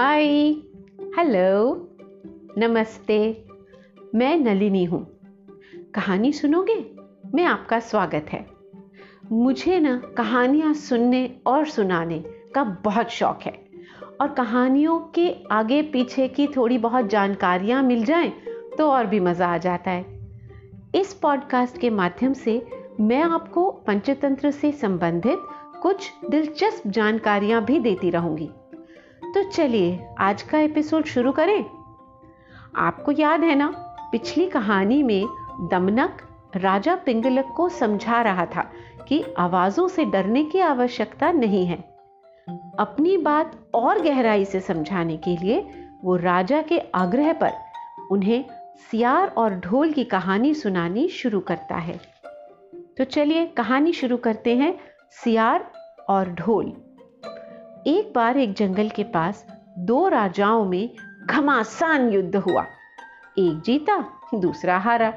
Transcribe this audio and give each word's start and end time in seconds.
Hi 0.00 0.28
hello 1.18 1.74
नमस्ते. 2.58 3.44
मैं 4.14 4.36
नलिनी 4.36 4.84
हूँ. 4.84 5.18
कहानी 5.94 6.32
सुनोगे? 6.32 6.94
मैं 7.34 7.44
आपका 7.44 7.80
स्वागत 7.80 8.26
है. 8.28 8.46
मुझे 9.32 9.80
ना 9.80 10.02
कहानियाँ 10.16 10.74
सुनने 10.74 11.36
और 11.46 11.66
सुनाने 11.66 12.24
का 12.54 12.64
बहुत 12.64 13.08
शौक 13.08 13.38
है. 13.42 13.64
और 14.20 14.28
कहानियों 14.28 15.00
के 15.00 15.34
आगे 15.50 15.82
पीछे 15.82 16.28
की 16.28 16.46
थोड़ी 16.46 16.78
बहुत 16.78 17.06
जानकारियाँ 17.06 17.82
मिल 17.82 18.04
जाएँ 18.04 18.32
तो 18.78 18.90
और 18.90 19.06
भी 19.06 19.20
मज़ा 19.20 19.46
आ 19.46 19.58
जाता 19.58 19.90
है. 19.90 20.28
इस 20.94 21.14
पॉडकास्ट 21.14 21.78
के 21.78 21.90
माध्यम 21.90 22.32
से 22.32 22.66
मैं 23.00 23.22
आपको 23.22 23.70
पंचतंत्र 23.70 24.50
से 24.50 24.72
संबंधित 24.72 25.38
कुछ 25.82 26.12
दिलचस्प 26.30 26.88
जानकारियाँ 26.88 27.64
भी 27.64 27.78
देती 27.78 28.10
रहूँगी. 28.10 28.50
तो 29.34 29.42
चलिए, 29.42 30.06
आज 30.18 30.42
का 30.42 30.58
एपिसोड 30.58 31.04
शुरू 31.04 31.32
करें। 31.32 31.64
आपको 32.76 33.12
याद 33.12 33.40
है 33.40 33.54
ना, 33.54 33.66
पिछली 34.12 34.46
कहानी 34.46 35.02
में 35.02 35.26
दमनक 35.70 36.22
राजा 36.56 36.96
पिंगलक 36.96 37.44
को 37.56 37.68
समझा 37.68 38.22
रहा 38.22 38.46
था 38.46 38.70
कि 39.08 39.24
आवाजों 39.38 39.88
से 39.88 40.04
डरने 40.04 40.44
की 40.44 40.60
आवश्यकता 40.60 41.32
नहीं 41.32 41.66
है। 41.66 41.76
अपनी 42.78 43.16
बात 43.16 43.70
और 43.74 44.00
गहराई 44.00 44.44
से 44.44 44.60
समझाने 44.60 45.16
के 45.16 45.36
लिए 45.36 45.70
वो 46.04 46.16
राजा 46.16 46.62
के 46.62 46.78
आग्रह 46.94 47.32
पर 47.32 47.52
उन्हें 48.10 48.44
सियार 48.90 49.28
और 49.28 49.54
ढोल 49.54 49.92
की 49.92 50.04
कहानी 50.04 50.54
सुनानी 50.54 51.08
शुरू 51.08 51.40
करता 51.40 51.74
है। 51.74 52.00
तो 52.98 53.04
चलिए 53.04 53.46
कहानी 53.46 53.92
शुरू 53.92 54.16
करते 54.16 54.56
हैं, 54.56 54.78
सियार 55.10 55.72
और 56.08 56.28
ढोल। 56.28 56.89
एक 57.86 58.12
बार 58.14 58.36
एक 58.36 58.52
जंगल 58.52 58.88
के 58.88 59.04
पास 59.04 59.46
दो 59.78 60.08
राजाओं 60.08 60.64
में 60.64 60.90
घमासान 61.26 62.10
युद्ध 62.10 62.36
हुआ। 62.36 62.62
एक 63.38 63.60
जीता, 63.60 64.04
दूसरा 64.34 64.78
हारा। 64.78 65.14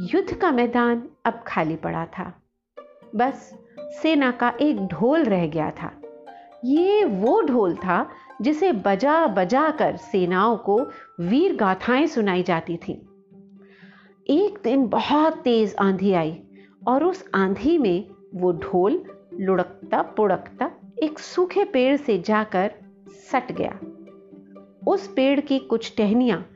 युद्ध 0.00 0.34
का 0.34 0.50
मैदान 0.50 1.08
अब 1.24 1.44
खाली 1.46 1.76
पड़ा 1.76 2.06
था। 2.06 2.42
बस 3.16 3.54
सेना 3.80 4.30
का 4.30 4.52
एक 4.60 4.86
ढोल 4.86 5.24
रह 5.24 5.46
गया 5.46 5.70
था। 5.70 5.92
ये 6.64 7.04
वो 7.04 7.42
ढोल 7.42 7.74
था 7.74 8.10
जिसे 8.42 8.72
बजा 8.72 9.26
बजा 9.26 9.70
कर 9.70 9.96
सेनाओं 9.96 10.56
को 10.56 10.86
वीर 11.20 11.56
गाथाएँ 11.56 12.06
सुनाई 12.06 12.42
जाती 12.42 12.76
थी। 12.76 12.92
एक 14.30 14.58
दिन 14.64 14.86
बहुत 14.86 15.34
तेज 15.34 15.76
आंधी 15.80 16.12
आई 16.12 16.42
और 16.88 17.04
उस 17.04 17.24
आंधी 17.34 17.78
में 17.78 18.08
वो 18.34 18.52
ढोल 18.52 19.04
लुढ़कता 19.40 20.02
पुड़कता 20.02 20.70
एक 21.02 21.18
सूखे 21.18 21.64
पेड़ 21.64 21.96
से 21.96 22.18
जाकर 22.18 22.70
सट 23.32 23.52
गया। 23.52 23.78
उस 24.86 25.06
पेड़ 25.16 25.40
की 25.40 25.58
कुछ 25.58 25.94
टहनियाँ 25.96 26.46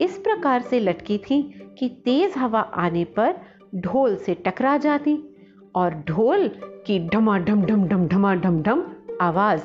इस 0.00 0.18
प्रकार 0.18 0.62
से 0.62 0.80
लटकी 0.80 1.18
थीं 1.18 1.42
कि 1.78 1.88
तेज 1.88 2.34
हवा 2.36 2.60
आने 2.60 3.04
पर 3.04 3.34
ढोल 3.74 4.16
से 4.16 4.34
टकरा 4.34 4.76
जाती 4.76 5.18
और 5.74 5.94
ढोल 5.94 6.48
की 6.86 7.08
ढमा 7.08 7.38
ढम 7.38 7.62
ढम 7.62 7.84
ढम 7.88 8.06
ढमा 8.06 8.34
ढम 8.34 8.62
ढम 8.62 8.84
आवाज़ 9.20 9.62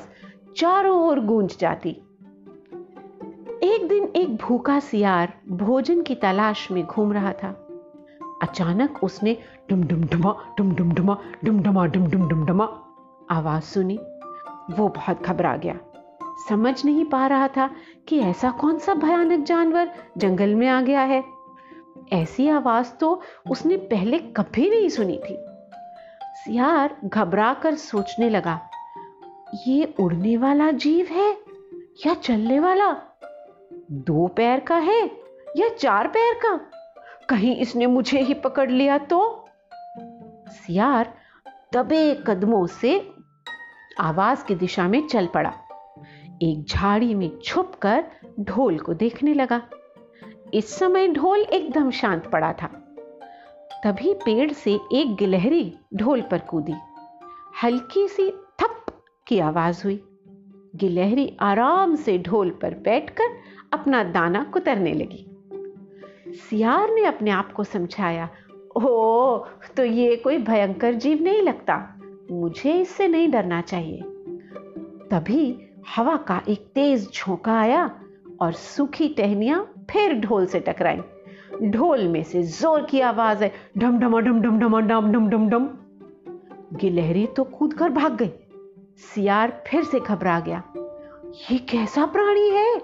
चारों 0.56 0.96
ओर 1.08 1.20
गूंज 1.20 1.56
जाती। 1.58 1.90
एक 3.62 3.86
दिन 3.88 4.04
एक 4.16 4.36
भूखा 4.36 4.80
सियार 4.80 5.32
भोजन 5.48 6.02
की 6.02 6.14
तलाश 6.14 6.70
में 6.70 6.84
घूम 6.84 7.12
रहा 7.12 7.32
था। 7.32 7.50
अचानक 8.42 9.04
उसने 9.04 9.36
डम 9.70 9.84
डम 9.84 10.04
ढमा 10.04 10.36
डम 10.58 10.74
डम 10.74 10.92
ढमा 10.92 11.18
डम 11.44 11.60
ढमा 11.62 11.86
डम 11.86 12.06
डम 12.06 12.28
डम 12.28 12.46
ढमा 12.46 12.64
आवाज़ 13.30 13.62
सुनी। 13.62 13.98
वो 14.70 14.88
बहुत 14.88 15.22
घबरा 15.22 15.56
गया। 15.56 15.78
समझ 16.48 16.84
नहीं 16.84 17.04
पा 17.04 17.26
रहा 17.26 17.48
था 17.48 17.70
कि 18.08 18.18
ऐसा 18.18 18.50
कौन 18.50 18.78
सा 18.78 18.94
भयानक 18.94 19.44
जानवर 19.46 19.90
जंगल 20.18 20.54
में 20.54 20.68
आ 20.68 20.80
गया 20.80 21.00
है। 21.00 21.22
ऐसी 22.12 22.48
आवाज़ 22.48 22.92
तो 22.92 23.20
उसने 23.50 23.76
पहले 23.76 24.18
कभी 24.18 24.70
नहीं 24.70 24.88
सुनी 24.88 25.18
थी। 25.18 25.36
सियार 26.20 26.96
घबरा 27.04 27.54
कर 27.54 27.74
सोचने 27.74 28.30
लगा, 28.30 28.60
ये 29.66 29.94
उड़ने 30.00 30.36
वाला 30.36 30.70
जीव 30.70 31.06
है 31.06 31.30
या 32.06 32.14
चलने 32.14 32.60
वाला? 32.60 32.92
दो 33.90 34.26
पैर 34.26 34.60
का 34.60 34.76
है 34.76 35.10
या 35.56 35.68
चार 35.68 36.08
पैर 36.08 36.34
का? 36.34 36.56
कहीं 37.28 37.56
इसने 37.56 37.86
मुझे 37.86 38.20
ही 38.20 38.34
पकड़ 38.34 38.70
लिया 38.70 38.98
तो? 38.98 39.46
सियार 40.48 41.14
दबे 41.74 42.14
कदमों 42.26 42.66
से 42.66 43.13
आवाज़ 44.00 44.44
की 44.44 44.54
दिशा 44.54 44.88
में 44.88 45.06
चल 45.06 45.26
पड़ा। 45.26 45.52
एक 46.42 46.64
झाड़ी 46.68 47.14
में 47.14 47.38
छुपकर 47.44 48.04
ढोल 48.40 48.78
को 48.78 48.94
देखने 48.94 49.34
लगा। 49.34 49.62
इस 50.54 50.74
समय 50.78 51.08
ढोल 51.08 51.40
एकदम 51.40 51.90
शांत 51.90 52.26
पड़ा 52.26 52.52
था। 52.52 52.66
तभी 53.84 54.14
पेड़ 54.14 54.52
से 54.52 54.78
एक 54.92 55.14
गिलहरी 55.14 55.78
ढोल 55.94 56.20
पर 56.20 56.38
कूदी। 56.38 56.74
हल्की 57.62 58.08
सी 58.08 58.30
थप 58.30 58.86
की 59.26 59.38
आवाज़ 59.38 59.84
हुई। 59.84 60.04
गिलहरी 60.76 61.36
आराम 61.40 61.94
से 61.94 62.18
ढोल 62.18 62.50
पर 62.50 62.74
बैठकर 62.74 63.36
अपना 63.72 64.04
दाना 64.04 64.44
कुतरने 64.44 64.92
लगी। 64.92 65.26
सियार 66.50 66.90
ने 66.90 67.04
अपने 67.04 67.30
आप 67.30 67.52
को 67.52 67.64
समझाया 67.64 68.28
ओ 68.76 69.38
तो 69.76 69.84
ये 69.84 70.16
कोई 70.16 70.38
भयंकर 70.38 70.94
जीव 70.94 71.22
नहीं 71.22 71.42
लगता। 71.42 71.93
मुझे 72.34 72.72
इससे 72.72 73.08
नहीं 73.08 73.28
डरना 73.30 73.60
चाहिए। 73.60 74.00
तभी 75.10 75.56
हवा 75.96 76.16
का 76.28 76.40
एक 76.48 76.66
तेज 76.74 77.08
झोंका 77.12 77.58
आया 77.60 77.84
और 78.40 78.52
सूखी 78.52 79.08
टहनियाँ 79.08 79.64
फिर 79.90 80.14
ढोल 80.20 80.46
से 80.46 80.60
टकराई। 80.60 81.00
ढोल 81.62 82.06
में 82.08 82.22
से 82.22 82.42
ज़ोर 82.42 82.82
की 82.82 83.00
आवाज़ 83.00 83.44
है 83.44 83.52
ढम 83.78 83.98
ढमा 83.98 84.20
ढम 84.20 84.40
ढम 84.40 84.58
ढमा 84.58 84.80
डम 84.80 85.12
डम 85.12 85.28
डम 85.28 85.48
डम 85.48 85.68
गिलहरी 86.74 87.26
तो 87.26 87.44
कूद 87.44 87.74
कर 87.74 87.90
भाग 87.90 88.16
गई। 88.16 88.30
सियार 89.04 89.62
फिर 89.66 89.84
से 89.84 90.00
घबरा 90.00 90.38
गया। 90.40 90.62
ये 91.50 91.58
कैसा 91.70 92.06
प्राणी 92.06 92.48
है? 92.50 92.80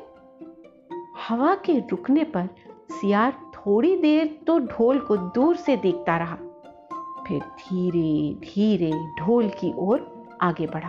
हवा 1.29 1.55
के 1.65 1.79
रुकने 1.81 2.25
पर 2.25 2.49
सियार 2.93 3.33
थोड़ी 3.55 3.97
देर 3.97 4.39
तो 4.47 4.59
ढोल 4.59 4.99
को 4.99 5.17
दूर 5.17 5.57
से 5.57 5.77
देखता 5.77 6.17
रहा। 6.17 6.37
फिर 7.31 7.41
धीरे 7.41 8.35
धीरे 8.45 8.91
ढोल 9.19 9.49
की 9.49 9.73
ओर 9.79 10.29
आगे 10.43 10.67
बढ़ा। 10.67 10.89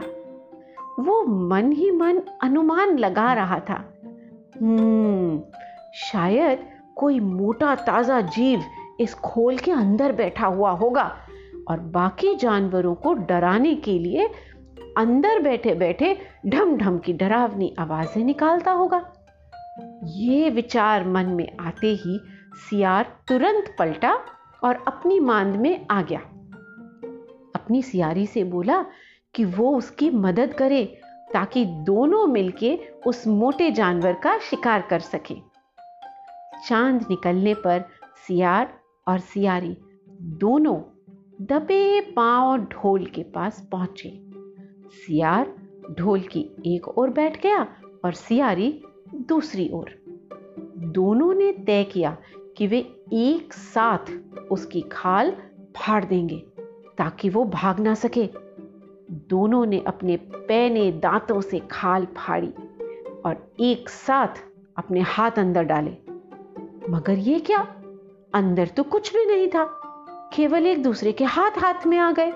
वो 1.00 1.24
मन 1.24 1.72
ही 1.72 1.92
मन 1.92 2.22
अनुमान 2.44 2.98
लगा 2.98 3.34
रहा 3.34 3.60
था। 3.60 3.76
हम्म 4.62 5.42
शायद 5.96 6.64
कोई 6.96 7.20
मोटा 7.20 7.76
ताज़ा 7.76 8.20
जीव 8.22 8.64
इस 9.00 9.14
खोल 9.14 9.58
के 9.58 9.72
अंदर 9.72 10.12
बैठा 10.12 10.48
हुआ 10.48 10.72
होगा 10.72 11.06
और 11.70 11.80
बाकी 11.80 12.36
जानवरों 12.36 12.96
को 12.96 13.14
डराने 13.14 13.76
के 13.76 14.00
लिए 14.00 14.28
अंदर 14.98 15.40
बैठे 15.40 15.74
बैठे 15.76 16.18
ढम 16.48 16.76
ढम 16.78 16.98
की 16.98 17.14
डरावनी 17.14 17.74
आवाज़ें 17.80 18.24
निकालता 18.24 18.72
होगा। 18.72 19.04
ये 20.06 20.50
विचार 20.50 21.08
मन 21.08 21.26
में 21.26 21.48
आते 21.60 21.94
ही 21.96 22.20
सियार 22.70 23.16
तुरंत 23.28 23.76
पलटा 23.80 24.18
और 24.64 24.84
अपनी 24.88 25.20
मांद 25.20 25.56
में 25.56 25.88
आ 25.92 26.02
गया। 26.02 26.22
अपनी 27.72 27.82
सियारी 27.82 28.26
से 28.28 28.44
बोला 28.44 28.86
कि 29.36 29.44
वो 29.46 29.76
उसकी 29.78 30.10
मदद 30.10 30.54
करे 30.54 30.84
ताकि 31.34 31.64
दोनों 31.66 32.26
मिलके 32.28 32.78
उस 33.08 33.28
मोटे 33.28 33.72
जानवर 33.72 34.14
का 34.14 34.38
शिकार 34.40 34.82
कर 34.90 35.00
सके। 35.00 35.36
चाँद 36.68 37.06
निकलने 37.10 37.54
पर 37.54 37.86
सियार 38.28 38.74
और 39.08 39.20
सियारी 39.20 39.78
दोनों 40.42 40.76
दबे 41.46 42.02
पाँव 42.02 42.58
ढोल 42.58 43.06
के 43.06 43.24
पास 43.24 43.68
पहुँचे। 43.72 44.10
सियार 44.90 45.56
ढोल 46.00 46.22
की 46.22 46.46
एक 46.68 46.88
ओर 46.88 47.10
बैठ 47.10 47.42
गया 47.44 47.68
और 48.06 48.14
सियारी 48.14 48.84
दूसरी 49.16 49.70
ओर। 49.74 49.98
दोनों 50.92 51.34
ने 51.34 51.52
तय 51.52 51.84
किया 51.84 52.18
कि 52.58 52.68
वे 52.68 52.80
एक 53.14 53.54
साथ 53.54 54.12
उसकी 54.52 54.82
खाल 54.82 55.32
फाड़ 55.78 56.06
देंगे। 56.06 56.51
ताकि 57.02 57.30
वो 57.30 57.46
भाग 57.46 57.80
ना 57.80 57.94
सके। 57.94 58.30
दोनों 59.12 59.66
ने 59.66 59.84
अपने 59.88 60.18
पैने 60.18 60.92
दांतों 60.92 61.42
से 61.42 61.60
खाल 61.60 62.06
फाड़ी 62.06 62.54
और 63.26 63.54
एक 63.60 63.90
साथ 63.90 64.28
अपने 64.78 65.02
हाथ 65.02 65.32
अंदर 65.32 65.64
डाले। 65.64 65.98
मगर 66.90 67.12
ये 67.12 67.40
क्या? 67.40 67.60
अंदर 68.34 68.68
तो 68.68 68.84
कुछ 68.84 69.14
भी 69.14 69.26
नहीं 69.26 69.48
था। 69.48 69.66
केवल 70.34 70.68
एक 70.68 70.84
दूसरे 70.84 71.12
के 71.12 71.24
हाथ 71.24 71.52
हाथ 71.58 71.88
में 71.88 71.98
आ 71.98 72.12
गए। 72.12 72.32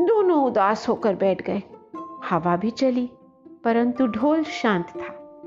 दोनों 0.00 0.44
उदास 0.44 0.88
होकर 0.88 1.14
बैठ 1.14 1.42
गए। 1.42 1.62
हवा 2.24 2.56
भी 2.56 2.70
चली, 2.70 3.10
परंतु 3.64 4.06
ढोल 4.06 4.44
शांत 4.44 4.86
था। 4.88 5.42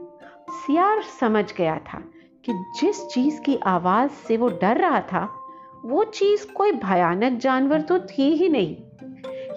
सियार 0.50 1.02
समझ 1.02 1.54
गया 1.54 1.80
था 1.80 2.02
कि 2.46 2.54
जिस 2.54 3.08
चीज़ 3.08 3.42
की 3.42 3.58
आवाज़ 3.58 4.12
से 4.12 4.38
वो 4.38 4.50
डर 4.50 4.78
रहा 4.78 5.00
था 5.00 5.40
वो 5.86 6.04
चीज़ 6.04 6.46
कोई 6.48 6.72
भयानक 6.72 7.40
जानवर 7.40 7.82
तो 7.82 8.00
थी 8.00 8.30
ही 8.36 8.50
नहीं। 8.50 8.76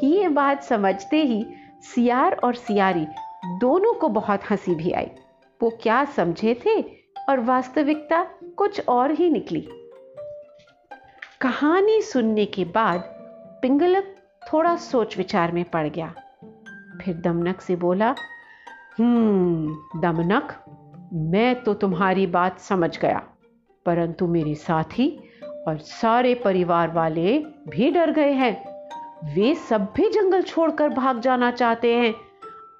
ये 0.02 0.28
बात 0.28 0.62
समझते 0.62 1.22
ही 1.22 1.44
सियार 1.94 2.32
और 2.34 2.54
सियारी 2.54 3.06
दोनों 3.60 3.92
को 3.94 4.08
बहुत 4.08 4.50
हँसी 4.50 4.74
भी 4.74 4.92
आई। 4.92 5.10
वो 5.60 5.70
क्या 5.82 6.04
समझे 6.04 6.54
थे 6.66 6.80
और 7.28 7.40
वास्तविकता 7.40 8.22
कुछ 8.56 8.80
और 8.88 9.10
ही 9.10 9.30
निकली। 9.30 9.68
कहानी 11.40 12.00
सुनने 12.02 12.44
के 12.46 12.64
बाद 12.64 13.00
पिंगलक 13.62 14.14
थोड़ा 14.52 14.76
सोच 14.76 15.16
विचार 15.18 15.52
में 15.52 15.64
पड़ 15.64 15.86
गया। 15.88 16.14
फिर 17.02 17.14
दमनक 17.14 17.60
से 17.60 17.76
बोला 17.76 18.14
हम्म 18.98 20.00
दमनक, 20.00 20.52
मैं 21.12 21.62
तो 21.62 21.74
तुम्हारी 21.74 22.26
बात 22.26 22.60
समझ 22.60 22.98
गया, 22.98 23.22
परंतु 23.86 24.26
मेरे 24.26 24.54
साथी 24.54 25.08
और 25.66 25.78
सारे 25.78 26.34
परिवार 26.34 26.92
वाले 26.92 27.38
भी 27.68 27.90
डर 27.90 28.10
गए 28.10 28.32
हैं। 28.32 28.54
वे 29.34 29.54
सब 29.68 29.92
भी 29.96 30.08
जंगल 30.10 30.42
छोड़कर 30.42 30.88
भाग 30.88 31.20
जाना 31.20 31.50
चाहते 31.50 31.94
हैं। 31.94 32.14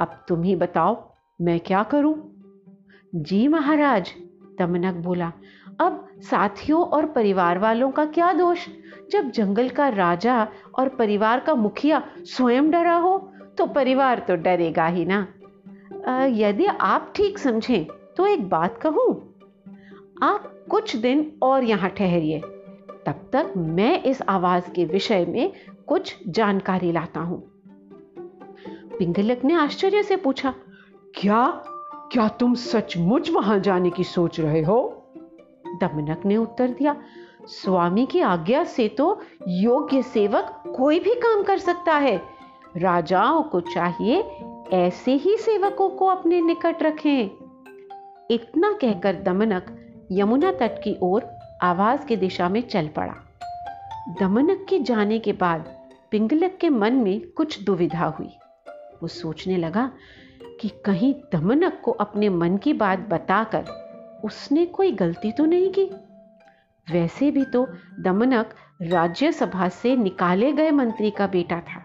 अब 0.01 0.25
तुम 0.29 0.43
ही 0.43 0.57
बताओ, 0.57 0.97
मैं 1.41 1.59
क्या 1.61 1.83
करूँ? 1.83 2.15
जी 3.15 3.47
महाराज 3.49 4.13
दमनक 4.59 4.95
बोला, 4.95 5.33
अब 5.81 6.07
साथियों 6.23 6.83
और 6.83 7.07
परिवार 7.07 7.59
वालों 7.59 7.91
का 7.91 8.05
क्या 8.07 8.33
दोष? 8.33 8.67
जब 9.11 9.31
जंगल 9.31 9.69
का 9.69 9.89
राजा 9.89 10.47
और 10.79 10.89
परिवार 10.89 11.41
का 11.41 11.55
मुखिया 11.55 12.03
स्वयं 12.27 12.71
डरा 12.71 12.95
हो 12.97 13.19
तो 13.59 13.67
परिवार 13.67 14.19
तो 14.19 14.37
डरेगा 14.37 14.87
ही 14.87 15.05
ना। 15.05 15.27
यदि 16.29 16.67
आप 16.67 17.13
ठीक 17.17 17.39
समझें 17.39 17.85
तो 18.17 18.27
एक 18.27 18.49
बात 18.49 18.79
कहूँ। 18.83 19.11
आप 20.23 20.53
कुछ 20.71 20.95
दिन 20.97 21.31
और 21.43 21.65
यहाँ 21.65 21.91
ठहरिए। 21.91 22.41
तब 23.07 23.29
तक 23.33 23.53
मैं 23.57 24.03
इस 24.03 24.23
आवाज़ 24.23 24.71
के 24.71 24.85
विषय 24.85 25.27
में 25.29 25.53
कुछ 25.87 26.17
जानकारी 26.29 26.93
लाता 26.93 27.21
हूँ। 27.21 27.41
पिंगलक 28.99 29.45
ने 29.45 29.55
आश्चर्य 29.55 30.03
से 30.03 30.17
पूछा, 30.17 30.55
क्या 31.15 31.47
क्या 32.13 32.29
तुम 32.29 32.55
सचमुच 32.55 33.31
वहाँ 33.31 33.59
जाने 33.61 33.91
की 33.91 34.05
सोच 34.05 34.41
रहे 34.41 34.63
हो? 34.63 35.03
दमनक 35.81 36.23
ने 36.27 36.37
उत्तर 36.37 36.69
दिया, 36.69 36.97
स्वामी 37.47 38.07
की 38.07 38.21
आज्ञा 38.21 38.65
से 38.65 38.89
तो 38.89 39.21
योग्य 39.49 40.03
सेवक 40.03 40.63
कोई 40.77 41.01
भी 41.01 41.15
काम 41.15 41.43
कर 41.43 41.59
सकता 41.59 41.93
है। 41.93 42.21
राजाओं 42.77 43.43
को 43.43 43.61
चाहिए 43.61 44.23
ऐसे 44.73 45.13
ही 45.13 45.37
सेवकों 45.37 45.89
को 45.91 46.07
अपने 46.07 46.41
निकट 46.41 46.83
रखें। 46.83 47.31
इतना 48.31 48.73
कहकर 48.73 49.23
दमनक 49.23 49.77
यमुना 50.13 50.53
तट 50.53 50.79
की 50.85 50.97
ओर 51.03 51.36
आवाज़ 51.63 52.07
की 52.07 52.17
दिशा 52.17 52.49
में 52.49 52.61
चल 52.61 52.89
पड़ा। 52.89 53.15
दमनक 54.21 54.67
के 54.69 54.79
जाने 54.79 55.19
के 55.19 55.33
बाद 55.33 55.65
पिंगलक 56.11 56.59
के 56.61 56.69
मन 56.69 56.93
में 56.93 57.21
कुछ 57.29 57.63
दुविधा 57.63 58.07
हुई। 58.07 58.31
वो 59.03 59.09
सोचने 59.09 59.57
लगा 59.57 59.91
कि 60.61 60.69
कहीं 60.69 61.15
दमनक 61.33 61.81
को 61.85 61.91
अपने 61.91 62.29
मन 62.29 62.57
की 62.57 62.73
बात 62.73 62.99
बताकर 62.99 63.65
उसने 64.25 64.67
कोई 64.67 64.93
गलती 64.93 65.33
तो 65.33 65.45
नहीं 65.45 65.71
की। 65.71 65.85
वैसे 66.93 67.31
भी 67.31 67.45
तो 67.45 67.67
दमनक 68.01 68.55
राज्यसभा 68.83 69.69
से 69.69 69.97
निकाले 69.97 70.53
गए 70.53 70.71
मंत्री 70.71 71.11
का 71.11 71.27
बेटा 71.27 71.61
था। 71.61 71.85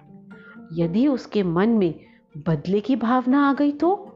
यदि 0.73 1.07
उसके 1.07 1.43
मन 1.43 1.69
में 1.69 1.99
बदले 2.37 2.79
की 2.79 2.95
भावना 2.95 3.49
आ 3.49 3.53
गई 3.53 3.71
तो 3.71 4.10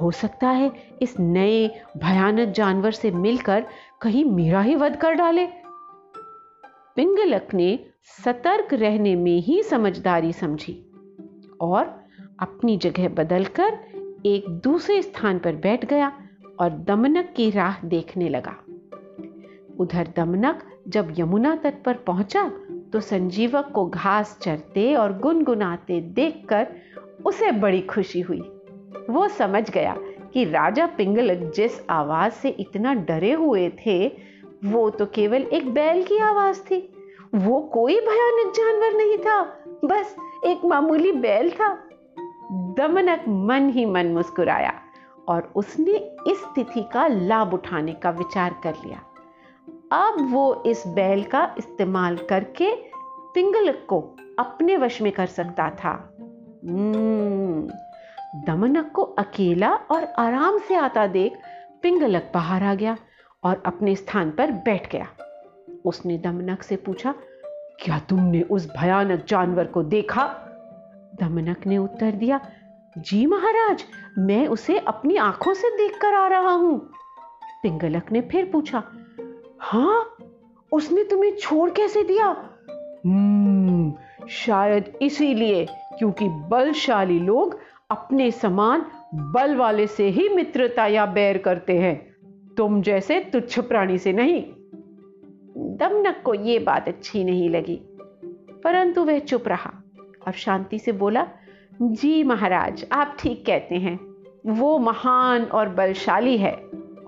हो 0.00 0.10
सकता 0.10 0.48
है 0.48 0.70
इस 1.02 1.18
नए 1.20 1.66
भयानक 1.96 2.48
जानवर 2.48 2.90
से 2.90 3.10
मिलकर 3.10 3.66
कहीं 4.00 4.24
मेरा 4.24 4.60
ही 4.60 4.74
वध 4.74 4.96
कर 4.96 5.14
डाले। 5.14 5.46
पिंगलक 6.96 7.54
ने 7.54 7.78
सतर्क 8.24 8.74
रहने 8.74 9.14
में 9.16 9.40
ही 9.40 9.62
समझदारी 9.62 10.32
समझी 10.32 10.74
और 11.60 11.84
अपनी 12.40 12.76
जगह 12.76 13.08
बदलकर 13.08 13.78
एक 14.26 14.48
दूसरे 14.64 15.02
स्थान 15.02 15.38
पर 15.38 15.56
बैठ 15.56 15.84
गया 15.84 16.12
और 16.60 16.70
दमनक 16.70 17.32
की 17.36 17.50
राह 17.50 17.84
देखने 17.84 18.28
लगा। 18.28 18.56
उधर 19.78 20.08
दमनक 20.16 20.62
जब 20.88 21.14
यमुना 21.18 21.56
तट 21.56 21.82
पर 21.84 21.94
पहुँचा 21.94 22.42
तो 22.92 23.00
संजीवक 23.00 23.70
को 23.74 23.86
घास 23.86 24.38
चरते 24.42 24.94
और 24.94 25.18
गुनगुनाते 25.18 26.00
देखकर 26.00 26.66
उसे 27.26 27.52
बड़ी 27.52 27.80
खुशी 27.80 28.20
हुई। 28.20 28.42
वो 29.10 29.28
समझ 29.28 29.70
गया 29.70 29.96
कि 30.34 30.44
राजा 30.44 30.86
पिंगलक 30.86 31.52
जिस 31.56 31.80
आवाज़ 31.90 32.32
से 32.32 32.48
इतना 32.48 32.94
डरे 32.94 33.32
हुए 33.32 33.68
थे 33.86 34.06
वो 34.64 34.88
तो 34.90 35.06
केवल 35.06 35.42
एक 35.42 35.72
बैल 35.74 36.02
की 36.04 36.18
आवाज़ 36.18 36.60
थी। 36.60 36.78
वो 37.34 37.60
कोई 37.60 38.00
भयानक 38.00 38.52
जानवर 38.54 38.92
नहीं 38.92 39.18
था 39.18 39.42
बस 39.84 40.16
एक 40.46 40.64
मामूली 40.64 41.12
बैल 41.12 41.50
था। 41.50 41.68
दमनक 42.52 43.24
मन 43.28 43.70
ही 43.70 43.84
मन 43.84 44.06
मुस्कुराया 44.06 44.72
और 45.28 45.52
उसने 45.56 45.92
इस 46.28 46.44
तिथि 46.54 46.82
का 46.92 47.06
लाभ 47.06 47.54
उठाने 47.54 47.92
का 47.92 48.10
विचार 48.10 48.54
कर 48.62 48.74
लिया। 48.86 49.02
अब 49.92 50.28
वो 50.32 50.62
इस 50.66 50.86
बैल 50.86 51.22
का 51.24 51.54
इस्तेमाल 51.58 52.16
करके 52.16 52.74
पिंगलक 53.34 53.86
को 53.88 54.00
अपने 54.38 54.76
वश 54.76 55.02
में 55.02 55.12
कर 55.12 55.26
सकता 55.26 55.70
था। 55.70 55.92
हम्म, 56.64 57.68
दमनक 58.34 58.90
को 58.92 59.02
अकेला 59.02 59.70
और 59.90 60.04
आराम 60.18 60.58
से 60.58 60.74
आता 60.74 61.06
देख 61.06 61.32
पिंगलक 61.82 62.30
बाहर 62.34 62.62
आ 62.62 62.74
गया 62.74 62.96
और 63.44 63.62
अपने 63.66 63.94
स्थान 63.96 64.30
पर 64.30 64.50
बैठ 64.50 64.90
गया। 64.92 65.06
उसने 65.84 66.18
दमनक 66.18 66.62
से 66.62 66.76
पूछा 66.76 67.14
क्या 67.80 67.98
तुमने 67.98 68.42
उस 68.42 68.68
भयानक 68.76 69.24
जानवर 69.28 69.64
को 69.64 69.82
देखा? 69.82 70.24
दमनक 71.20 71.66
ने 71.66 71.78
उत्तर 71.78 72.12
दिया 72.12 72.40
जी 72.98 73.26
महाराज 73.26 73.84
मैं 74.18 74.46
उसे 74.46 74.78
अपनी 74.78 75.16
आँखों 75.16 75.54
से 75.54 75.70
देखकर 75.76 76.14
आ 76.14 76.26
रहा 76.28 76.52
हूँ। 76.52 76.78
पिंगलक 77.62 78.12
ने 78.12 78.20
फिर 78.20 78.50
पूछा 78.52 78.82
हाँ 79.60 80.16
उसने 80.72 81.04
तुम्हें 81.04 81.36
छोड़ 81.36 81.70
कैसे 81.70 82.02
दिया? 82.02 82.26
हम्म, 83.06 83.92
शायद 84.28 84.92
इसीलिए 85.02 85.66
क्योंकि 85.98 86.28
बलशाली 86.28 87.18
लोग 87.18 87.58
अपने 87.90 88.30
समान 88.30 88.86
बल 89.14 89.56
वाले 89.56 89.86
से 89.86 90.08
ही 90.08 90.28
मित्रता 90.28 90.86
या 90.86 91.06
बैर 91.06 91.38
करते 91.38 91.78
हैं। 91.78 92.16
तुम 92.56 92.82
जैसे 92.82 93.20
तुच्छ 93.20 93.58
प्राणी 93.58 93.98
से 93.98 94.12
नहीं। 94.12 94.44
दमनक 95.76 96.22
को 96.24 96.34
यह 96.34 96.64
बात 96.64 96.88
अच्छी 96.88 97.24
नहीं 97.24 97.50
लगी। 97.50 97.80
परंतु 98.64 99.04
वह 99.04 99.18
चुप 99.18 99.48
रहा। 99.48 99.82
और 100.26 100.32
शांति 100.32 100.78
से 100.78 100.92
बोला, 100.92 101.26
जी 101.82 102.24
महाराज, 102.24 102.86
आप 102.92 103.16
ठीक 103.18 103.46
कहते 103.46 103.74
हैं। 103.74 104.00
वो 104.46 104.78
महान 104.78 105.44
और 105.44 105.68
बलशाली 105.68 106.38
है, 106.38 106.54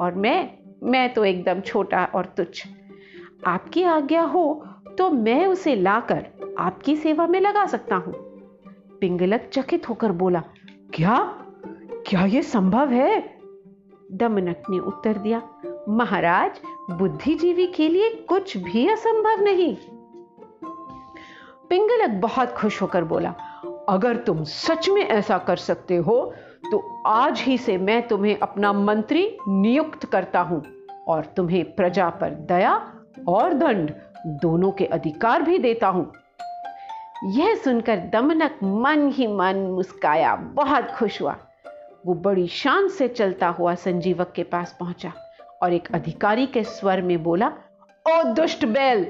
और 0.01 0.15
मैं 0.15 0.51
मैं 0.83 1.15
तो 1.15 1.25
एकदम 1.25 1.61
छोटा 1.61 2.05
और 2.05 2.25
तुच्छ। 2.27 2.67
आपकी 3.47 3.83
आज्ञा 3.83 4.23
हो 4.23 4.65
तो 4.99 5.11
मैं 5.11 5.47
उसे 5.47 5.75
लाकर 5.77 6.27
आपकी 6.59 6.97
सेवा 6.97 7.27
में 7.27 7.41
लगा 7.41 7.67
सकता 7.67 7.97
हूँ। 7.97 8.15
पिंगलक 9.01 9.51
चकित 9.53 9.89
होकर 9.89 10.13
बोला 10.13 10.43
क्या? 10.97 11.17
क्या 12.07 12.25
यह 12.25 12.43
संभव 12.43 12.89
है? 12.89 13.19
दमनक 14.13 14.63
ने 14.71 14.79
उत्तर 14.79 15.19
दिया, 15.19 15.43
महाराज, 15.89 16.61
बुद्धिजीवी 16.91 17.67
के 17.67 17.89
लिए 17.89 18.11
कुछ 18.29 18.57
भी 18.57 18.87
असंभव 18.89 19.43
नहीं. 19.43 19.77
पिंगलक 21.71 22.11
बहुत 22.11 22.53
खुश 22.53 22.81
होकर 22.83 23.05
बोला, 23.05 23.35
अगर 23.89 24.17
तुम 24.17 24.43
सच 24.45 24.89
में 24.89 25.03
ऐसा 25.03 25.39
कर 25.39 25.57
सकते 25.57 25.97
हो 25.97 26.33
तो 26.71 27.03
आज 27.07 27.41
ही 27.41 27.59
से 27.59 27.77
मैं 27.79 28.09
तुम्हें 28.09 28.39
अपना 28.39 28.73
मंत्री 28.73 29.37
नियुक्त 29.49 30.05
करता 30.05 30.41
हूँ 30.41 30.63
और 31.09 31.25
तुम्हें 31.27 31.65
प्रजा 31.75 32.09
पर 32.11 32.31
दया 32.49 32.75
और 33.29 33.53
दंड 33.53 33.93
दोनों 34.43 34.71
के 34.71 34.85
अधिकार 34.85 35.43
भी 35.43 35.59
देता 35.59 35.89
हूँ। 35.89 36.13
यह 37.25 37.55
सुनकर 37.55 37.97
दमनक 38.13 38.59
मन 38.63 39.09
ही 39.09 39.27
मन 39.27 39.57
मुस्काया। 39.57 40.35
बहुत 40.37 40.91
खुश 40.91 41.21
हुआ। 41.23 41.37
वो 42.07 42.15
बड़ी 42.15 42.47
शान 42.47 42.89
से 42.89 43.09
चलता 43.09 43.49
हुआ 43.49 43.75
संजीवक 43.75 44.33
के 44.37 44.43
पास 44.43 44.77
पहुँचा 44.81 45.13
और 45.63 45.73
एक 45.73 45.89
अधिकारी 45.95 46.47
के 46.47 46.65
स्वर 46.65 47.03
में 47.03 47.23
बोला, 47.23 47.53
ओ 48.07 48.23
दुष्ट 48.23 48.65
बैल, 48.65 49.07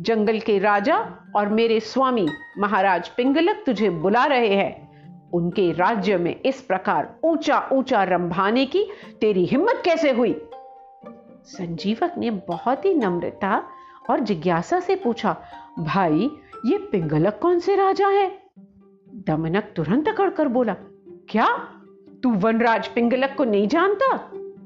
जंगल 0.00 0.40
के 0.40 0.58
राजा 0.58 0.96
और 1.36 1.48
मेरे 1.48 1.80
स्वामी 1.80 2.28
महाराज 2.58 3.08
पिंगलक 3.08 3.62
तुझे 3.66 3.90
बुला 3.90 4.24
रहे 4.24 4.54
हैं। 4.54 5.30
उनके 5.30 5.72
राज्य 5.72 6.16
में 6.16 6.40
इस 6.40 6.60
प्रकार 6.60 7.14
ऊँचा 7.24 7.68
ऊँचा 7.72 8.02
रंभाने 8.02 8.66
की 8.66 8.86
तेरी 9.20 9.44
हिम्मत 9.44 9.82
कैसे 9.84 10.10
हुई? 10.10 10.48
संजीवक 11.44 12.14
ने 12.18 12.30
बहुत 12.30 12.84
ही 12.84 12.94
नम्रता 12.94 13.62
और 14.10 14.20
जिज्ञासा 14.20 14.80
से 14.80 14.96
पूछा, 14.96 15.36
भाई 15.78 16.30
ये 16.64 16.78
पिंगलक 16.78 17.38
कौन 17.42 17.58
से 17.58 17.76
राजा 17.76 18.08
है? 18.08 18.42
दमनक 19.14 19.72
तुरंत 19.76 20.08
अकड़कर 20.08 20.48
बोला, 20.48 20.74
क्या? 21.28 21.46
तू 22.22 22.30
वनराज 22.30 22.88
पिंगलक 22.88 23.34
को 23.36 23.44
नहीं 23.44 23.68
जानता? 23.68 24.16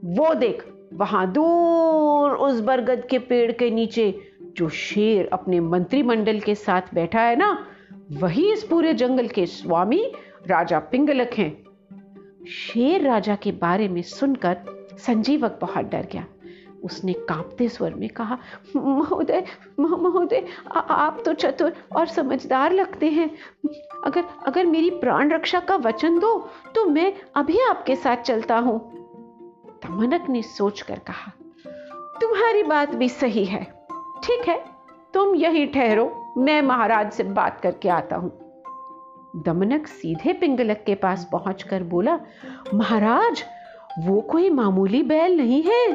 वो 0.05 0.35
देख, 0.35 0.67
वहाँ 0.95 1.33
दूर 1.33 2.31
उस 2.31 2.61
बरगद 2.61 3.07
के 3.11 3.19
पेड़ 3.19 3.53
के 3.53 3.71
नीचे 3.71 4.33
जो 4.43 4.69
शेर 4.69 5.31
अपने 5.33 5.61
मंत्रिमंडल 5.61 6.41
के 6.41 6.55
साथ 6.55 6.83
बैठा 6.95 7.21
है 7.21 7.37
ना, 7.37 7.67
वही 8.13 8.53
इस 8.53 8.65
पूरे 8.65 8.95
जंगल 8.95 9.29
के 9.29 9.47
स्वामी 9.47 10.13
राजा 10.47 10.79
पिंगलक 10.79 11.31
हैं। 11.35 11.65
शेर 12.47 13.03
राजा 13.03 13.35
के 13.35 13.53
बारे 13.53 13.89
में 13.89 14.03
सुनकर 14.03 14.57
संजीवक 14.99 15.59
बहुत 15.61 15.85
डर 15.85 16.07
गया। 16.13 16.27
उसने 16.85 17.13
कांपते 17.29 17.69
स्वर 17.69 17.95
में 17.95 18.09
कहा, 18.11 18.39
महोदय 18.77 19.45
महोदय 19.81 20.45
आप 20.73 21.23
तो 21.25 21.33
चतुर 21.35 21.73
और 21.97 22.07
समझदार 22.07 22.73
लगते 22.73 23.09
हैं। 23.09 23.31
अगर 24.05 24.25
अगर 24.47 24.67
मेरी 24.67 24.91
प्राण 24.91 25.33
रक्षा 25.33 25.61
का 25.61 25.77
वचन 25.79 26.19
दो 26.19 26.37
तो 26.75 26.85
मैं 26.87 27.13
अभी 27.37 27.61
आपके 27.61 27.97
साथ 27.97 28.23
चलता 28.23 28.59
हूँ। 28.59 28.79
दमनक 29.85 30.29
ने 30.29 30.43
सोचकर 30.43 30.99
कहा, 31.01 31.33
तुम्हारी 32.21 32.63
बात 32.63 32.95
भी 32.95 33.09
सही 33.09 33.45
है। 33.45 33.63
ठीक 34.25 34.49
है, 34.49 34.59
तुम 35.15 35.35
यही 35.35 35.67
ठहरो, 35.67 36.35
मैं 36.39 36.61
महाराज 36.63 37.13
से 37.13 37.25
बात 37.25 37.61
करके 37.61 37.89
आता 37.89 38.17
हूँ। 38.17 38.33
दमनक 39.37 39.87
सीधे 39.87 40.33
पिंगलक 40.33 40.83
के 40.87 40.95
पास 40.95 41.29
पहुंचकर 41.33 41.83
बोला, 41.85 42.19
महाराज, 42.75 43.43
वो 44.01 44.21
कोई 44.23 44.51
मामूली 44.51 45.03
बैल 45.03 45.37
नहीं 45.37 45.63
है। 45.63 45.87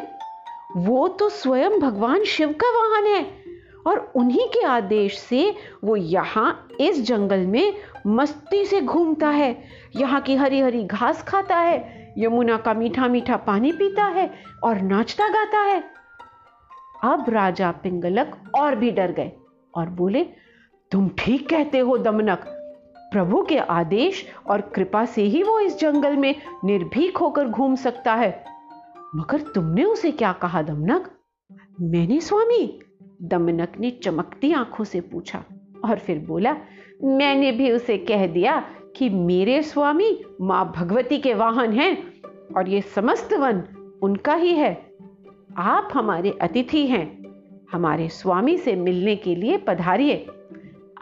वो 0.78 1.08
तो 1.08 1.30
स्वयं 1.30 1.80
भगवान 1.80 2.24
शिव 2.24 2.52
का 2.52 2.70
वाहन 2.70 3.08
है। 3.08 3.44
और 3.88 4.12
उन्हीं 4.16 4.48
के 4.48 4.64
आदेश 4.66 5.18
से 5.20 5.56
वो 5.84 5.96
यहाँ 5.96 6.68
इस 6.80 7.02
जंगल 7.02 7.40
में 7.40 7.74
मस्ती 8.08 8.66
से 8.66 8.82
घूमता 8.82 9.30
है। 9.30 9.56
यहाँ 9.96 10.22
की 10.22 10.36
हरी 10.36 10.60
हरी 10.60 10.84
घास 10.84 11.24
खाता 11.24 11.56
है, 11.56 12.14
यमुना 12.18 12.58
का 12.58 12.74
मीठा 12.74 13.08
मीठा 13.08 13.38
पानी 13.38 13.72
पीता 13.72 14.06
है 14.06 14.30
और 14.64 14.82
नाचता 14.82 15.28
गाता 15.28 15.60
है। 15.60 15.84
अब 17.04 17.26
राजा 17.30 17.72
पिंगलक 17.72 18.36
और 18.56 18.76
भी 18.76 18.92
डर 18.92 19.12
गए 19.12 19.32
और 19.74 19.90
बोले, 19.90 20.26
तुम 20.92 21.10
ठीक 21.18 21.50
कहते 21.50 21.80
हो, 21.80 21.98
दमनक। 21.98 22.46
प्रभु 23.12 23.42
के 23.42 23.58
आदेश 23.58 24.26
और 24.50 24.62
कृपा 24.76 25.06
से 25.06 25.22
ही 25.22 25.44
वो 25.44 25.60
इस 25.60 25.80
जंगल 25.80 26.16
में 26.16 26.36
निर्भीक 26.64 27.18
होकर 27.18 27.48
घूम 27.48 27.76
सकता 27.76 28.14
है। 28.14 28.53
मगर 29.16 29.42
तुमने 29.42 29.84
उसे 29.84 30.12
क्या 30.12 30.34
कहा, 30.34 30.62
दमनक? 30.62 31.12
मैंने, 31.82 32.20
स्वामी। 32.20 32.80
दमनक 33.22 33.74
ने 33.80 33.92
चमकती 33.92 34.54
आँखों 34.54 34.84
से 34.84 35.02
पूछा 35.02 35.44
और 35.86 36.00
फिर 36.00 36.20
बोला, 36.20 36.58
मैंने 37.04 37.52
भी 37.52 37.72
उसे 37.72 37.98
कह 37.98 38.28
दिया 38.28 38.66
कि 38.96 39.10
मेरे, 39.10 39.64
स्वामी, 39.64 40.24
माँ 40.42 40.74
भगवती 40.76 41.18
के 41.18 41.34
वाहन 41.34 41.72
हैं 41.72 42.14
और 42.58 42.70
ये 42.70 42.82
समस्त 42.82 43.34
वन 43.34 43.64
उनका 44.02 44.34
ही 44.34 44.54
है। 44.54 44.94
आप 45.58 45.90
हमारे 45.94 46.38
अतिथि 46.42 46.88
हैं। 46.88 47.24
हमारे 47.72 48.10
स्वामी 48.10 48.58
से 48.58 48.76
मिलने 48.76 49.16
के 49.16 49.36
लिए 49.36 49.58
पधारिए। 49.58 50.28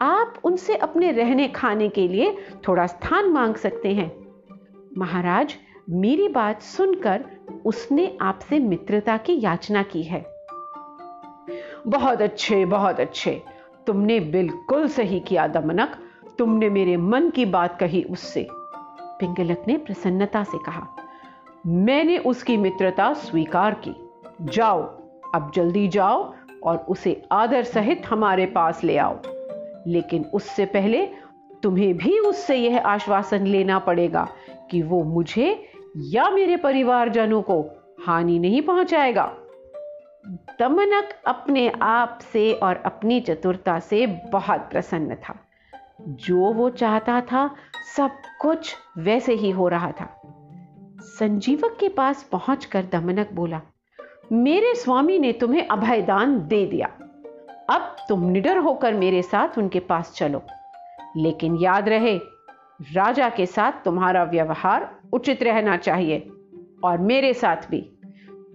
आप 0.00 0.34
उनसे 0.44 0.74
अपने 0.74 1.12
रहने 1.12 1.48
खाने 1.48 1.88
के 1.88 2.08
लिए 2.08 2.36
थोड़ा 2.68 2.86
स्थान 2.86 3.28
मांग 3.28 3.54
सकते 3.54 3.88
हैं। 3.88 4.26
महाराज, 4.98 5.54
मेरी 5.90 6.28
बात 6.28 6.62
सुनकर 6.62 7.24
उसने 7.64 8.18
आपसे 8.20 8.58
मित्रता 8.58 9.16
की 9.16 9.40
याचना 9.40 9.82
की 9.82 10.02
है। 10.02 10.26
बहुत 11.86 12.22
अच्छे 12.22 12.64
बहुत 12.64 13.00
अच्छे। 13.00 13.42
तुमने 13.86 14.20
बिल्कुल 14.20 14.88
सही 14.88 15.20
किया, 15.20 15.46
दमनक। 15.46 15.96
तुमने 16.38 16.68
मेरे 16.68 16.96
मन 16.96 17.30
की 17.30 17.46
बात 17.46 17.78
कही 17.78 18.02
उससे। 18.02 18.48
पिंगलक 19.20 19.64
ने 19.68 19.76
प्रसन्नता 19.76 20.44
से 20.44 20.58
कहा, 20.58 20.88
मैंने 21.66 22.18
उसकी 22.18 22.56
मित्रता 22.56 23.12
स्वीकार 23.12 23.74
की। 23.74 23.94
जाओ, 24.42 24.82
अब 25.34 25.52
जल्दी 25.54 25.88
जाओ 25.88 26.34
और 26.62 26.76
उसे 26.76 27.22
आदर 27.32 27.62
सहित 27.62 28.02
हमारे 28.06 28.46
पास 28.46 28.84
ले 28.84 28.96
आओ। 28.96 29.18
लेकिन 29.86 30.24
उससे 30.24 30.64
पहले 30.64 31.08
तुम्हें 31.62 31.96
भी 31.96 32.18
उससे 32.18 32.56
यह 32.56 32.86
आश्वासन 32.86 33.46
लेना 33.46 33.78
पड़ेगा 33.78 34.28
कि 34.70 34.82
वो 34.82 35.04
मुझे 35.04 35.71
या 35.96 36.30
मेरे 36.30 36.56
परिवारजनों 36.56 37.42
को 37.42 37.66
हानि 38.06 38.38
नहीं 38.38 38.62
पहुंचाएगा। 38.62 39.36
दमनक 40.58 41.08
अपने 41.26 41.72
आप 41.82 42.18
से 42.32 42.52
और 42.52 42.76
अपनी 42.76 43.20
चतुरता 43.20 43.78
से 43.78 44.06
बहुत 44.06 44.60
प्रसन्न 44.60 45.14
था। 45.14 45.34
जो 46.08 46.52
वो 46.52 46.70
चाहता 46.70 47.20
था, 47.20 47.54
सब 47.96 48.10
कुछ 48.40 48.76
वैसे 48.98 49.34
ही 49.34 49.50
हो 49.50 49.68
रहा 49.68 49.92
था। 49.92 50.20
संजीवक 51.00 51.76
के 51.80 51.88
पास 51.88 52.22
पहुंचकर 52.22 52.84
दमनक 52.84 53.30
बोला, 53.32 53.60
मेरे 54.32 54.74
स्वामी 54.74 55.18
ने 55.18 55.32
तुम्हें 55.32 55.68
अभयदान 55.68 56.46
दे 56.48 56.66
दिया। 56.66 56.86
अब 57.70 57.96
तुम 58.08 58.26
निडर 58.28 58.56
होकर 58.56 58.94
मेरे 58.94 59.22
साथ 59.22 59.58
उनके 59.58 59.80
पास 59.80 60.12
चलो। 60.16 60.42
लेकिन 61.16 61.56
याद 61.56 61.88
रहे 61.88 62.20
राजा 62.92 63.28
के 63.28 63.46
साथ 63.46 63.72
तुम्हारा 63.72 64.24
व्यवहार 64.24 65.00
उचित 65.12 65.42
रहना 65.42 65.76
चाहिए 65.76 66.28
और 66.84 66.98
मेरे 66.98 67.34
साथ 67.34 67.56
भी। 67.70 67.98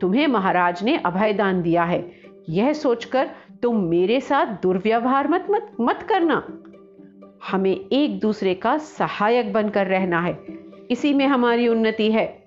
तुम्हें 0.01 0.27
महाराज 0.27 0.83
ने 0.83 0.97
अभयदान 0.97 1.61
दिया 1.61 1.83
है। 1.83 2.11
यह 2.49 2.73
सोचकर 2.73 3.29
तुम 3.63 3.83
मेरे 3.83 4.21
साथ 4.21 4.45
दुर्व्यवहार 4.45 5.27
मत 5.27 5.47
मत 5.51 5.71
मत 5.81 5.99
करना। 6.03 6.47
हमें 7.51 7.85
एक 7.91 8.19
दूसरे 8.19 8.53
का 8.53 8.77
सहायक 8.77 9.53
बनकर 9.53 9.87
रहना 9.87 10.21
है। 10.21 10.39
इसी 10.91 11.13
में 11.13 11.27
हमारी 11.27 11.67
उन्नति 11.67 12.11
है। 12.11 12.45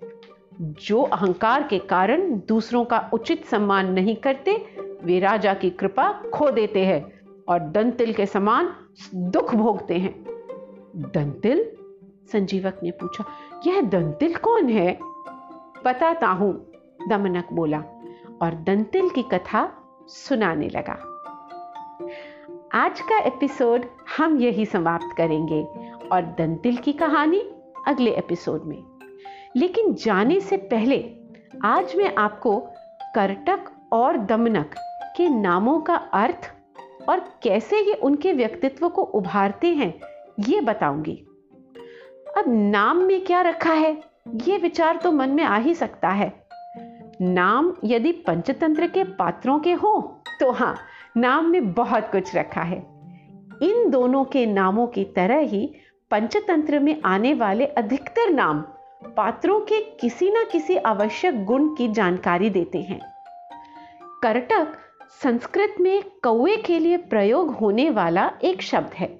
जो 0.61 1.03
अहंकार 1.03 1.63
के 1.63 1.79
कारण 1.79 2.41
दूसरों 2.49 2.85
का 2.85 3.11
उचित 3.13 3.45
सम्मान 3.45 3.93
नहीं 3.93 4.17
करते, 4.17 4.67
वे 5.05 5.19
राजा 5.19 5.55
की 5.55 5.71
कृपा 5.71 6.13
खो 6.13 6.51
देते 6.51 6.85
हैं 6.85 7.21
और 7.49 7.61
दंतिल 7.61 8.13
के 8.13 8.27
समान 8.27 8.73
दुख 9.15 9.55
भोगते 9.55 9.95
हैं। 9.95 10.40
दंतिल? 10.97 11.73
संजीवक 12.33 12.81
ने 12.83 12.91
पूछा, 12.91 13.25
यह 13.67 13.81
दंतिल 13.81 14.35
कौन 14.35 14.69
है? 14.69 14.99
बताता 15.85 16.27
हूँ, 16.27 16.73
दमनक 17.09 17.49
बोला 17.53 17.79
और 18.43 18.55
दंतिल 18.55 19.11
की 19.11 19.23
कथा 19.23 19.73
सुनाने 20.07 20.69
लगा। 20.69 20.93
आज 22.73 23.01
का 23.01 23.19
एपिसोड 23.19 23.85
हम 24.17 24.39
यही 24.39 24.67
समाप्त 24.67 25.17
करेंगे 25.17 25.65
और 26.13 26.23
दंतिल 26.23 26.77
की 26.77 26.93
कहानी 26.93 27.43
अगले 27.89 28.11
एपिसोड 28.11 28.63
में। 28.65 28.85
लेकिन 29.57 29.95
जाने 29.95 30.41
से 30.41 30.57
पहले 30.57 31.17
आज 31.65 31.97
मैं 31.97 32.15
आपको 32.15 32.57
करटक 33.15 33.65
और 33.93 34.17
दमनक 34.17 34.75
के 35.17 35.29
नामों 35.29 35.81
का 35.81 35.95
अर्थ 35.95 36.55
और 37.09 37.21
कैसे 37.43 37.77
ये 37.77 37.95
उनके 37.95 38.33
व्यक्तित्व 38.33 38.89
को 38.89 39.03
उभारते 39.03 39.67
हैं 39.75 40.01
ये 40.41 40.61
बताऊँगी। 40.61 41.15
अब 42.39 42.45
नाम 42.49 42.97
में 42.97 43.25
क्या 43.25 43.41
रखा 43.41 43.73
है? 43.73 44.03
ये 44.37 44.57
विचार 44.59 44.97
तो 44.97 45.13
मन 45.13 45.31
में 45.31 45.45
आ 45.45 45.57
ही 45.57 45.75
सकता 45.75 46.09
है। 46.09 46.33
नाम 47.21 47.73
यदि 47.85 48.13
पंचतंत्र 48.13 48.87
के 48.87 49.05
पात्रों 49.05 49.59
के 49.59 49.73
हो 49.73 50.23
तो 50.41 50.51
हाँ 50.51 50.77
नाम 51.17 51.47
में 51.47 51.73
बहुत 51.73 52.11
कुछ 52.13 52.35
रखा 52.37 52.63
है। 52.63 52.79
इन 53.63 53.91
दोनों 53.91 54.25
के 54.25 54.47
नामों 54.47 54.87
की 54.87 55.05
तरह 55.05 55.39
ही 55.39 55.75
पंचतंत्र 56.11 56.79
में 56.79 57.01
आने 57.05 57.35
वाले 57.35 57.67
अधिकतर 57.67 58.31
नाम 58.31 58.61
पात्रों 59.17 59.61
के 59.61 59.81
किसी 60.01 60.31
ना 60.31 60.45
किसी 60.45 60.77
आवश्यक 60.77 61.45
गुण 61.45 61.69
की 61.69 61.89
जानकारी 61.89 62.51
देते 62.51 62.79
हैं। 62.79 63.01
कर्टक 64.23 64.79
संस्कृत 65.23 65.75
में 65.81 66.03
कौए 66.23 66.57
के 66.57 66.79
लिए 66.79 66.97
प्रयोग 66.97 67.55
होने 67.55 67.91
वाला 67.91 68.31
एक 68.45 68.63
शब्द 68.63 68.95
है। 68.95 69.20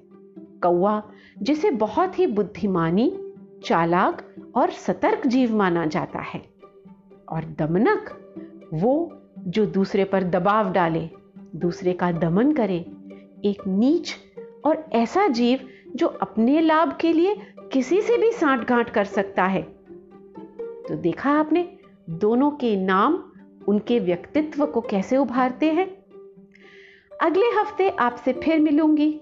कौआ 0.63 1.03
जिसे 1.41 1.71
बहुत 1.71 2.19
ही 2.19 2.27
बुद्धिमानी, 2.27 3.33
चालाक 3.63 4.35
और 4.55 4.71
सतर्क 4.71 5.27
जीव 5.27 5.55
माना 5.55 5.85
जाता 5.85 6.19
है। 6.19 6.49
और 7.29 7.43
दमनक, 7.45 8.09
वो 8.73 9.21
जो 9.39 9.65
दूसरे 9.65 10.03
पर 10.03 10.23
दबाव 10.23 10.71
डाले, 10.71 11.09
दूसरे 11.55 11.93
का 11.93 12.11
दमन 12.11 12.51
करे, 12.51 12.85
एक 13.45 13.67
नीच 13.67 14.15
और 14.65 14.85
ऐसा 14.93 15.27
जीव 15.27 15.59
जो 15.95 16.07
अपने 16.07 16.61
लाभ 16.61 16.97
के 17.01 17.13
लिए 17.13 17.35
किसी 17.73 18.01
से 18.01 18.17
भी 18.17 18.31
साठ 18.31 18.69
गांठ 18.69 18.89
कर 18.89 19.05
सकता 19.05 19.43
है। 19.43 19.61
तो 20.87 20.95
देखा 20.95 21.31
आपने, 21.31 21.77
दोनों 22.09 22.51
के 22.51 22.75
नाम 22.75 23.23
उनके 23.67 23.99
व्यक्तित्व 23.99 24.65
को 24.65 24.81
कैसे 24.81 25.17
उभारते 25.17 25.71
हैं? 25.71 25.97
अगले 27.21 27.45
हफ़्ते 27.45 27.89
आपसे 27.89 28.33
फिर 28.33 28.59
मिलूँगी। 28.59 29.21